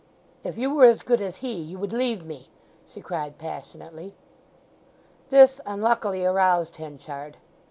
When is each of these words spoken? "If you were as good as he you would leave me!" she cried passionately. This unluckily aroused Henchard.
"If 0.43 0.57
you 0.57 0.73
were 0.73 0.85
as 0.85 1.03
good 1.03 1.21
as 1.21 1.35
he 1.45 1.53
you 1.53 1.77
would 1.77 1.93
leave 1.93 2.25
me!" 2.25 2.49
she 2.89 3.01
cried 3.01 3.37
passionately. 3.37 4.15
This 5.29 5.61
unluckily 5.63 6.25
aroused 6.25 6.77
Henchard. 6.77 7.37